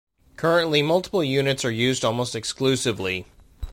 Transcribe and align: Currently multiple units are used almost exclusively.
Currently 0.35 0.81
multiple 0.81 1.23
units 1.23 1.63
are 1.63 1.69
used 1.69 2.03
almost 2.03 2.33
exclusively. 2.35 3.27